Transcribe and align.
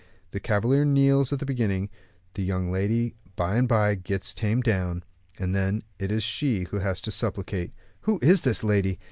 The 0.31 0.39
cavalier 0.39 0.83
kneels 0.83 1.31
at 1.31 1.37
the 1.37 1.45
beginning, 1.45 1.87
the 2.33 2.41
young 2.41 2.71
lady 2.71 3.13
by 3.35 3.55
and 3.57 3.67
by 3.67 3.93
gets 3.93 4.33
tamed 4.33 4.63
down, 4.63 5.03
and 5.37 5.53
then 5.53 5.83
it 5.99 6.11
is 6.11 6.23
she 6.23 6.63
who 6.63 6.79
has 6.79 6.99
to 7.01 7.11
supplicate. 7.11 7.71
Who 8.05 8.17
is 8.19 8.41
this 8.41 8.63
lady? 8.63 8.99